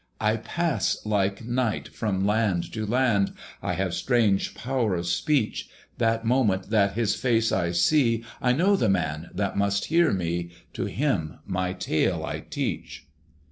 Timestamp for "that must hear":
9.31-10.11